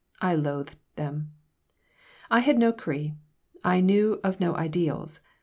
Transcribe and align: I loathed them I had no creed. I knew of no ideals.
I 0.19 0.33
loathed 0.33 0.77
them 0.95 1.31
I 2.31 2.39
had 2.39 2.57
no 2.57 2.73
creed. 2.73 3.17
I 3.63 3.81
knew 3.81 4.19
of 4.23 4.39
no 4.39 4.55
ideals. 4.55 5.19